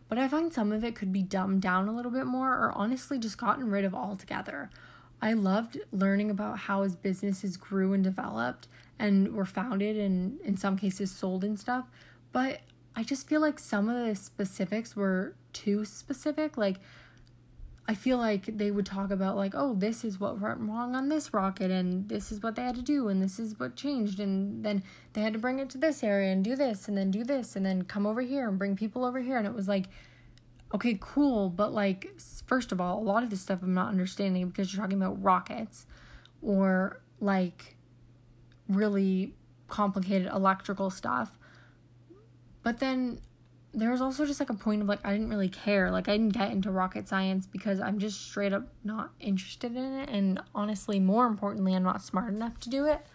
But 0.08 0.18
I 0.18 0.28
find 0.28 0.54
some 0.54 0.72
of 0.72 0.84
it 0.84 0.96
could 0.96 1.12
be 1.12 1.24
dumbed 1.24 1.62
down 1.62 1.88
a 1.88 1.96
little 1.96 2.12
bit 2.12 2.26
more 2.26 2.52
or 2.52 2.72
honestly 2.76 3.18
just 3.18 3.38
gotten 3.38 3.70
rid 3.70 3.86
of 3.86 3.96
altogether. 3.96 4.70
I 5.22 5.34
loved 5.34 5.80
learning 5.92 6.30
about 6.30 6.60
how 6.60 6.84
his 6.84 6.96
businesses 6.96 7.58
grew 7.58 7.94
and 7.94 8.04
developed 8.04 8.68
and 9.04 9.34
were 9.34 9.46
founded 9.46 9.98
and 9.98 10.40
in 10.42 10.56
some 10.56 10.78
cases 10.78 11.12
sold 11.12 11.44
and 11.44 11.60
stuff. 11.60 11.86
But 12.32 12.62
I 12.96 13.04
just 13.04 13.28
feel 13.28 13.42
like 13.42 13.60
some 13.60 13.90
of 13.90 14.08
the 14.08 14.16
specifics 14.16 14.96
were 14.96 15.36
too 15.52 15.84
specific. 15.84 16.58
Like 16.58 16.78
I 17.86 17.96
feel 17.96 18.18
like 18.18 18.58
they 18.58 18.72
would 18.72 18.86
talk 18.86 19.12
about 19.12 19.36
like, 19.36 19.52
oh, 19.56 19.76
this 19.76 20.06
is 20.06 20.18
what 20.22 20.40
went 20.40 20.62
wrong 20.62 20.96
on 20.96 21.10
this 21.10 21.34
rocket, 21.34 21.70
and 21.70 22.08
this 22.08 22.32
is 22.32 22.42
what 22.42 22.56
they 22.56 22.62
had 22.62 22.76
to 22.76 22.82
do, 22.82 23.10
and 23.10 23.22
this 23.22 23.40
is 23.40 23.60
what 23.60 23.76
changed, 23.76 24.22
and 24.22 24.64
then 24.64 24.84
they 25.12 25.20
had 25.22 25.34
to 25.34 25.40
bring 25.40 25.60
it 25.60 25.70
to 25.72 25.78
this 25.78 26.02
area 26.02 26.32
and 26.32 26.46
do 26.46 26.56
this, 26.56 26.88
and 26.88 26.98
then 26.98 27.12
do 27.12 27.26
this, 27.26 27.58
and 27.58 27.66
then 27.66 27.82
come 27.82 28.06
over 28.06 28.22
here 28.22 28.48
and 28.48 28.58
bring 28.58 28.78
people 28.78 29.04
over 29.04 29.20
here, 29.20 29.38
and 29.38 29.46
it 29.46 29.54
was 29.54 29.68
like, 29.68 29.88
okay, 30.74 30.98
cool, 31.02 31.50
but 31.50 31.74
like, 31.74 32.18
first 32.48 32.72
of 32.72 32.80
all, 32.80 33.00
a 33.00 33.04
lot 33.04 33.22
of 33.22 33.30
this 33.30 33.42
stuff 33.42 33.60
I'm 33.62 33.74
not 33.74 33.90
understanding 33.90 34.48
because 34.48 34.74
you're 34.74 34.82
talking 34.82 34.98
about 34.98 35.22
rockets, 35.22 35.86
or 36.42 37.02
like, 37.20 37.76
really 38.68 39.34
complicated 39.68 40.28
electrical 40.28 40.90
stuff, 40.90 41.38
but 42.62 42.80
then 42.80 43.20
there 43.74 43.90
was 43.90 44.02
also 44.02 44.26
just 44.26 44.40
like 44.40 44.52
a 44.52 44.54
point 44.54 44.82
of 44.82 44.88
like 44.88 45.00
I 45.04 45.12
didn't 45.12 45.30
really 45.30 45.50
care. 45.50 45.90
Like 45.90 46.08
I 46.08 46.12
didn't 46.12 46.34
get 46.34 46.52
into 46.52 46.70
rocket 46.70 47.08
science 47.08 47.48
because 47.48 47.80
I'm 47.80 47.98
just 47.98 48.22
straight 48.22 48.54
up 48.54 48.68
not 48.84 49.12
interested 49.20 49.76
in 49.76 49.94
it 49.94 50.10
and 50.10 50.40
honestly 50.54 51.00
more 51.00 51.26
importantly 51.26 51.74
I'm 51.74 51.84
not 51.84 52.02
smart 52.02 52.34
enough 52.34 52.60
to 52.62 52.70
do 52.70 52.86
it. 52.86 53.06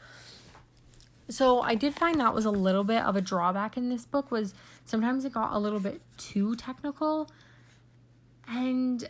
So 1.31 1.61
I 1.61 1.75
did 1.75 1.95
find 1.95 2.19
that 2.21 2.35
was 2.35 2.45
a 2.45 2.51
little 2.51 2.85
bit 2.85 3.03
of 3.03 3.15
a 3.15 3.21
drawback 3.21 3.77
in 3.77 3.89
this 3.89 4.05
book 4.05 4.31
was 4.31 4.53
sometimes 4.85 5.25
it 5.25 5.33
got 5.33 5.53
a 5.53 5.59
little 5.59 5.81
bit 5.81 6.01
too 6.17 6.57
technical 6.57 7.31
and 8.49 9.09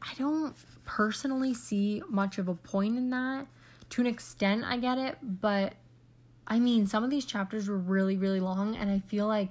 I 0.00 0.14
don't 0.16 0.54
personally 0.84 1.54
see 1.54 2.02
much 2.08 2.38
of 2.38 2.46
a 2.48 2.54
point 2.54 2.96
in 2.96 3.10
that. 3.10 3.46
To 3.90 4.00
an 4.00 4.06
extent 4.06 4.64
I 4.64 4.76
get 4.76 4.98
it, 4.98 5.18
but 5.22 5.74
I 6.46 6.58
mean 6.58 6.86
some 6.86 7.04
of 7.04 7.10
these 7.10 7.24
chapters 7.24 7.68
were 7.68 7.78
really 7.78 8.16
really 8.16 8.40
long 8.40 8.76
and 8.76 8.90
I 8.90 8.98
feel 9.00 9.26
like 9.26 9.50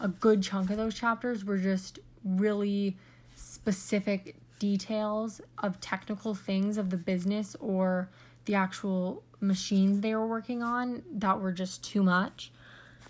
a 0.00 0.08
good 0.08 0.42
chunk 0.42 0.70
of 0.70 0.76
those 0.76 0.94
chapters 0.94 1.44
were 1.44 1.58
just 1.58 1.98
really 2.24 2.96
specific 3.34 4.36
details 4.58 5.40
of 5.58 5.80
technical 5.80 6.34
things 6.34 6.78
of 6.78 6.90
the 6.90 6.96
business 6.96 7.56
or 7.60 8.10
the 8.46 8.54
actual 8.54 9.22
machines 9.40 10.00
they 10.00 10.14
were 10.14 10.26
working 10.26 10.62
on 10.62 11.02
that 11.12 11.40
were 11.40 11.52
just 11.52 11.84
too 11.84 12.02
much. 12.02 12.50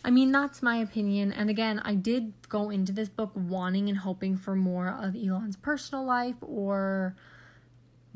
I 0.04 0.10
mean, 0.10 0.30
that's 0.32 0.62
my 0.62 0.76
opinion. 0.76 1.32
And 1.32 1.50
again, 1.50 1.80
I 1.84 1.94
did 1.94 2.32
go 2.48 2.70
into 2.70 2.92
this 2.92 3.08
book 3.08 3.32
wanting 3.34 3.88
and 3.88 3.98
hoping 3.98 4.36
for 4.36 4.54
more 4.54 4.88
of 4.88 5.16
Elon's 5.16 5.56
personal 5.56 6.04
life 6.04 6.36
or 6.40 7.16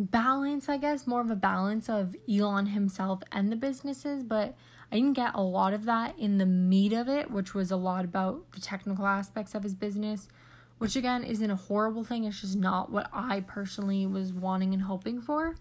balance, 0.00 0.68
I 0.68 0.76
guess, 0.76 1.06
more 1.06 1.20
of 1.20 1.30
a 1.30 1.36
balance 1.36 1.88
of 1.88 2.16
Elon 2.28 2.66
himself 2.66 3.22
and 3.32 3.50
the 3.50 3.56
businesses, 3.56 4.22
but 4.22 4.54
I 4.92 4.96
didn't 4.96 5.12
get 5.12 5.34
a 5.34 5.42
lot 5.42 5.72
of 5.72 5.84
that 5.84 6.18
in 6.18 6.38
the 6.38 6.46
meat 6.46 6.92
of 6.92 7.08
it, 7.08 7.30
which 7.30 7.54
was 7.54 7.70
a 7.70 7.76
lot 7.76 8.04
about 8.04 8.50
the 8.52 8.60
technical 8.60 9.06
aspects 9.06 9.54
of 9.54 9.62
his 9.62 9.74
business, 9.74 10.28
which 10.78 10.96
again 10.96 11.22
isn't 11.22 11.50
a 11.50 11.56
horrible 11.56 12.02
thing. 12.02 12.24
It's 12.24 12.40
just 12.40 12.56
not 12.56 12.90
what 12.90 13.08
I 13.12 13.40
personally 13.40 14.06
was 14.06 14.32
wanting 14.32 14.74
and 14.74 14.82
hoping 14.82 15.20
for. 15.20 15.54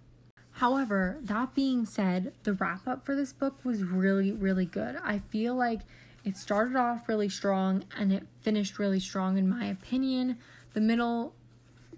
However, 0.54 1.20
that 1.22 1.54
being 1.54 1.86
said, 1.86 2.34
the 2.44 2.54
wrap 2.54 2.88
up 2.88 3.06
for 3.06 3.16
this 3.16 3.32
book 3.32 3.64
was 3.64 3.84
really, 3.84 4.32
really 4.32 4.66
good. 4.66 4.98
I 5.04 5.20
feel 5.20 5.56
like 5.56 5.82
it 6.26 6.36
started 6.36 6.76
off 6.76 7.08
really 7.08 7.30
strong 7.30 7.86
and 7.98 8.12
it 8.12 8.26
finished 8.42 8.80
really 8.80 9.00
strong, 9.00 9.38
in 9.38 9.48
my 9.48 9.66
opinion. 9.68 10.38
The 10.74 10.82
middle 10.82 11.34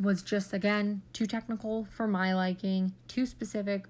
was 0.02 0.22
just, 0.22 0.54
again, 0.54 1.02
too 1.14 1.26
technical 1.26 1.86
for 1.92 2.08
my 2.08 2.34
liking, 2.34 2.94
too 3.08 3.26
specific 3.26 3.86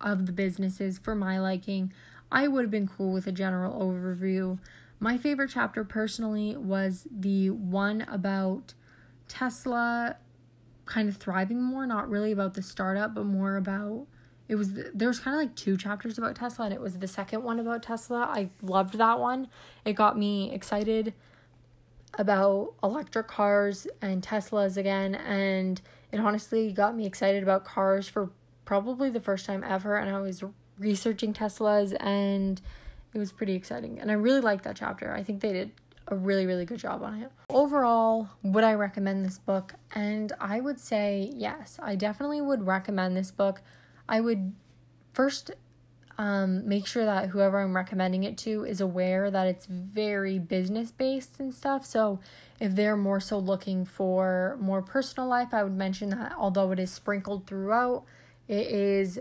of 0.00 0.26
the 0.26 0.32
businesses 0.32 0.98
for 0.98 1.14
my 1.14 1.38
liking. 1.38 1.92
I 2.30 2.48
would 2.48 2.62
have 2.62 2.70
been 2.70 2.88
cool 2.88 3.12
with 3.12 3.26
a 3.26 3.32
general 3.32 3.80
overview. 3.80 4.58
My 5.00 5.18
favorite 5.18 5.50
chapter 5.52 5.84
personally 5.84 6.56
was 6.56 7.06
the 7.10 7.50
one 7.50 8.02
about 8.02 8.74
Tesla 9.28 10.16
kind 10.86 11.08
of 11.08 11.16
thriving 11.16 11.62
more, 11.62 11.86
not 11.86 12.08
really 12.08 12.32
about 12.32 12.54
the 12.54 12.62
startup, 12.62 13.14
but 13.14 13.24
more 13.24 13.56
about 13.56 14.06
it 14.46 14.56
was 14.56 14.74
there 14.74 15.08
was 15.08 15.20
kind 15.20 15.34
of 15.34 15.40
like 15.40 15.56
two 15.56 15.76
chapters 15.76 16.18
about 16.18 16.36
Tesla 16.36 16.66
and 16.66 16.74
it 16.74 16.80
was 16.80 16.98
the 16.98 17.08
second 17.08 17.42
one 17.42 17.58
about 17.58 17.82
Tesla. 17.82 18.28
I 18.30 18.50
loved 18.60 18.98
that 18.98 19.18
one. 19.18 19.48
It 19.84 19.94
got 19.94 20.18
me 20.18 20.52
excited 20.52 21.14
about 22.18 22.74
electric 22.82 23.28
cars 23.28 23.86
and 24.00 24.22
Teslas 24.22 24.76
again 24.76 25.14
and 25.14 25.80
it 26.12 26.20
honestly 26.20 26.72
got 26.72 26.96
me 26.96 27.06
excited 27.06 27.42
about 27.42 27.64
cars 27.64 28.08
for 28.08 28.30
probably 28.64 29.10
the 29.10 29.20
first 29.20 29.46
time 29.46 29.64
ever 29.64 29.96
and 29.96 30.14
I 30.14 30.20
was 30.20 30.42
researching 30.78 31.32
Teslas 31.32 31.96
and 32.00 32.60
it 33.12 33.18
was 33.18 33.32
pretty 33.32 33.54
exciting. 33.54 34.00
And 34.00 34.10
I 34.10 34.14
really 34.14 34.40
liked 34.40 34.64
that 34.64 34.76
chapter. 34.76 35.14
I 35.14 35.22
think 35.22 35.40
they 35.40 35.52
did 35.52 35.70
a 36.08 36.16
really, 36.16 36.46
really 36.46 36.64
good 36.64 36.78
job 36.78 37.02
on 37.02 37.22
it. 37.22 37.30
Overall, 37.48 38.28
would 38.42 38.64
I 38.64 38.74
recommend 38.74 39.24
this 39.24 39.38
book? 39.38 39.74
And 39.94 40.32
I 40.40 40.60
would 40.60 40.78
say 40.78 41.30
yes, 41.34 41.78
I 41.82 41.94
definitely 41.94 42.40
would 42.40 42.66
recommend 42.66 43.16
this 43.16 43.30
book. 43.30 43.62
I 44.08 44.20
would 44.20 44.52
first 45.12 45.52
um, 46.18 46.68
make 46.68 46.86
sure 46.86 47.04
that 47.04 47.30
whoever 47.30 47.60
I'm 47.60 47.74
recommending 47.74 48.24
it 48.24 48.36
to 48.38 48.64
is 48.64 48.80
aware 48.80 49.30
that 49.30 49.46
it's 49.46 49.66
very 49.66 50.38
business 50.38 50.90
based 50.90 51.40
and 51.40 51.52
stuff. 51.52 51.84
So 51.84 52.20
if 52.60 52.74
they're 52.74 52.96
more 52.96 53.20
so 53.20 53.38
looking 53.38 53.84
for 53.84 54.56
more 54.60 54.82
personal 54.82 55.28
life, 55.28 55.52
I 55.52 55.62
would 55.62 55.76
mention 55.76 56.10
that 56.10 56.34
although 56.38 56.70
it 56.72 56.78
is 56.78 56.92
sprinkled 56.92 57.46
throughout, 57.46 58.04
It 58.48 58.66
is 58.66 59.20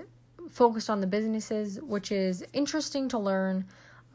focused 0.49 0.89
on 0.89 1.01
the 1.01 1.07
businesses, 1.07 1.79
which 1.81 2.11
is 2.11 2.43
interesting 2.53 3.07
to 3.09 3.17
learn. 3.17 3.65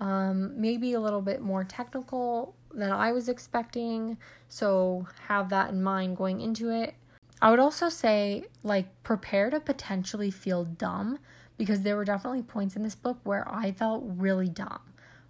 Um, 0.00 0.60
maybe 0.60 0.92
a 0.92 1.00
little 1.00 1.22
bit 1.22 1.40
more 1.40 1.64
technical 1.64 2.54
than 2.72 2.92
I 2.92 3.10
was 3.12 3.28
expecting. 3.28 4.18
So 4.48 5.08
have 5.26 5.48
that 5.48 5.70
in 5.70 5.82
mind 5.82 6.16
going 6.16 6.40
into 6.40 6.70
it. 6.70 6.94
I 7.40 7.50
would 7.50 7.58
also 7.58 7.88
say, 7.88 8.44
like, 8.62 8.86
prepare 9.02 9.50
to 9.50 9.60
potentially 9.60 10.30
feel 10.30 10.64
dumb 10.64 11.18
because 11.58 11.82
there 11.82 11.96
were 11.96 12.04
definitely 12.04 12.42
points 12.42 12.76
in 12.76 12.82
this 12.82 12.94
book 12.94 13.18
where 13.24 13.46
I 13.46 13.72
felt 13.72 14.02
really 14.06 14.48
dumb, 14.48 14.80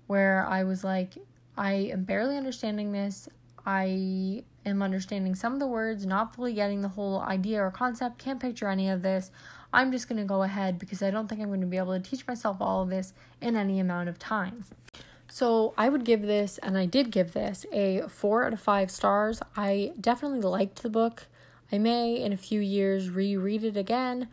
where 0.06 0.46
I 0.46 0.62
was 0.62 0.84
like, 0.84 1.14
I 1.56 1.72
am 1.72 2.04
barely 2.04 2.36
understanding 2.36 2.92
this. 2.92 3.28
I 3.66 4.44
am 4.64 4.82
understanding 4.82 5.34
some 5.34 5.54
of 5.54 5.58
the 5.58 5.66
words, 5.66 6.06
not 6.06 6.36
fully 6.36 6.52
getting 6.52 6.82
the 6.82 6.88
whole 6.88 7.20
idea 7.20 7.60
or 7.62 7.70
concept, 7.70 8.18
can't 8.18 8.40
picture 8.40 8.68
any 8.68 8.88
of 8.88 9.02
this. 9.02 9.30
I'm 9.72 9.92
just 9.92 10.08
going 10.08 10.18
to 10.18 10.24
go 10.24 10.42
ahead 10.42 10.78
because 10.78 11.02
I 11.02 11.10
don't 11.10 11.28
think 11.28 11.40
I'm 11.40 11.48
going 11.48 11.60
to 11.60 11.66
be 11.66 11.76
able 11.76 11.92
to 11.92 12.00
teach 12.00 12.26
myself 12.26 12.58
all 12.60 12.82
of 12.82 12.88
this 12.88 13.12
in 13.40 13.56
any 13.56 13.80
amount 13.80 14.08
of 14.08 14.18
time. 14.18 14.64
So 15.30 15.74
I 15.76 15.90
would 15.90 16.04
give 16.04 16.22
this, 16.22 16.56
and 16.58 16.78
I 16.78 16.86
did 16.86 17.10
give 17.10 17.32
this, 17.34 17.66
a 17.70 18.02
four 18.08 18.46
out 18.46 18.54
of 18.54 18.60
five 18.60 18.90
stars. 18.90 19.42
I 19.56 19.92
definitely 20.00 20.40
liked 20.40 20.82
the 20.82 20.88
book. 20.88 21.26
I 21.70 21.76
may 21.76 22.16
in 22.16 22.32
a 22.32 22.38
few 22.38 22.60
years 22.60 23.10
reread 23.10 23.62
it 23.62 23.76
again, 23.76 24.28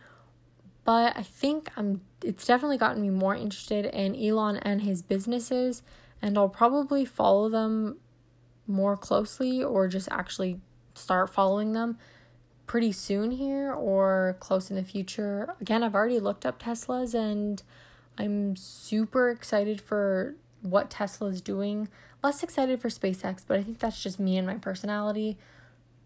but 0.86 1.18
I 1.18 1.24
think 1.24 1.70
I'm 1.76 2.02
it's 2.24 2.46
definitely 2.46 2.78
gotten 2.78 3.02
me 3.02 3.10
more 3.10 3.36
interested 3.36 3.86
in 3.86 4.16
Elon 4.16 4.58
and 4.58 4.82
his 4.82 5.02
businesses, 5.02 5.84
and 6.22 6.38
I'll 6.38 6.50
probably 6.50 7.04
follow 7.04 7.50
them 7.50 7.98
more 8.68 8.96
closely 8.96 9.64
or 9.64 9.88
just 9.88 10.08
actually 10.12 10.62
start 10.94 11.30
following 11.30 11.74
them 11.74 11.98
pretty 12.68 12.92
soon 12.92 13.32
here 13.32 13.72
or 13.74 14.38
close 14.40 14.70
in 14.70 14.76
the 14.76 14.84
future. 14.84 15.54
Again, 15.62 15.84
I've 15.84 15.94
already 15.94 16.20
looked 16.20 16.46
up 16.46 16.62
Teslas 16.62 17.14
and 17.14 17.62
I'm 18.18 18.56
super 18.56 19.30
excited 19.30 19.82
for 19.82 20.36
what 20.62 20.90
Tesla 20.90 21.28
is 21.28 21.42
doing. 21.42 21.90
Less 22.24 22.42
excited 22.42 22.82
for 22.82 22.90
SpaceX, 22.90 23.44
but 23.48 23.60
I 23.60 23.64
think 23.64 23.80
that's 23.80 24.02
just 24.02 24.20
me 24.20 24.38
and 24.38 24.48
my 24.48 24.56
personality. 24.56 25.38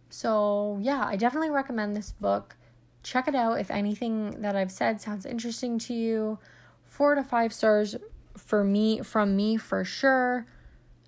So, 0.10 0.80
yeah, 0.82 1.06
I 1.06 1.16
definitely 1.16 1.52
recommend 1.52 1.96
this 1.96 2.12
book. 2.12 2.58
Check 3.04 3.28
it 3.28 3.36
out 3.36 3.60
if 3.60 3.72
anything 3.72 4.42
that 4.42 4.56
I've 4.56 4.72
said 4.72 5.02
sounds 5.02 5.26
interesting 5.26 5.80
to 5.80 5.94
you. 5.94 6.40
4 6.86 7.16
to 7.16 7.24
5 7.24 7.54
stars 7.54 7.96
for 8.38 8.64
me 8.64 9.02
from 9.02 9.36
me 9.36 9.58
for 9.58 9.84
sure. 9.84 10.46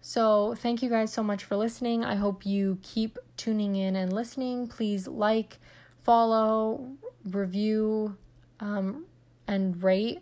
So, 0.01 0.55
thank 0.55 0.81
you 0.81 0.89
guys 0.89 1.13
so 1.13 1.21
much 1.21 1.43
for 1.43 1.55
listening. 1.55 2.03
I 2.03 2.15
hope 2.15 2.45
you 2.45 2.79
keep 2.81 3.19
tuning 3.37 3.75
in 3.75 3.95
and 3.95 4.11
listening. 4.11 4.67
Please 4.67 5.07
like, 5.07 5.59
follow, 6.01 6.93
review, 7.23 8.17
um, 8.59 9.05
and 9.47 9.81
rate. 9.83 10.21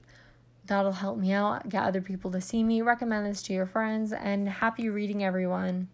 That'll 0.66 0.92
help 0.92 1.18
me 1.18 1.32
out, 1.32 1.70
get 1.70 1.84
other 1.84 2.02
people 2.02 2.30
to 2.32 2.42
see 2.42 2.64
me. 2.64 2.82
Recommend 2.82 3.26
this 3.26 3.42
to 3.44 3.54
your 3.54 3.66
friends, 3.66 4.12
and 4.12 4.50
happy 4.50 4.90
reading, 4.90 5.24
everyone. 5.24 5.88